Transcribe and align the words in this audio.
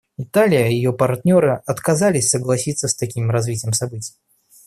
Италия 0.17 0.67
и 0.67 0.73
ее 0.73 0.93
партнеры 0.93 1.61
отказались 1.67 2.29
согласиться 2.29 2.87
с 2.87 2.95
таким 2.95 3.29
развитием 3.29 3.73
событий. 3.73 4.15